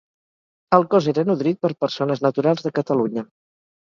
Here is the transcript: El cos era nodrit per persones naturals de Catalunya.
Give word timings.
El 0.77 0.85
cos 0.93 1.09
era 1.11 1.25
nodrit 1.27 1.59
per 1.65 1.69
persones 1.85 2.23
naturals 2.27 2.65
de 2.69 2.75
Catalunya. 2.79 3.27